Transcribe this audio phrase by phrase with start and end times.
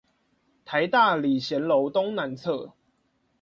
[0.03, 0.05] 臺大
[1.15, 2.71] 禮賢樓東南側